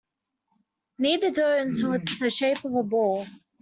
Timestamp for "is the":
2.09-2.31